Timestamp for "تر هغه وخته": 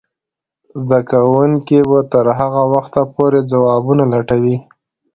2.13-3.01